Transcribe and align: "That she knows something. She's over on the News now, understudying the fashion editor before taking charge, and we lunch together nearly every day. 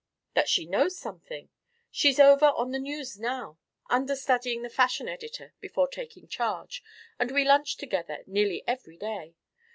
"That 0.33 0.49
she 0.49 0.65
knows 0.65 0.97
something. 0.97 1.49
She's 1.91 2.19
over 2.19 2.47
on 2.47 2.71
the 2.71 2.79
News 2.79 3.19
now, 3.19 3.59
understudying 3.87 4.63
the 4.63 4.69
fashion 4.71 5.07
editor 5.07 5.53
before 5.59 5.87
taking 5.87 6.27
charge, 6.27 6.81
and 7.19 7.29
we 7.29 7.45
lunch 7.45 7.77
together 7.77 8.23
nearly 8.25 8.63
every 8.67 8.97
day. 8.97 9.35